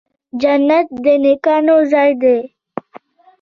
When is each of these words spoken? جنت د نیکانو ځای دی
جنت 0.41 0.87
د 1.03 1.05
نیکانو 1.23 1.77
ځای 1.91 2.11
دی 2.21 2.37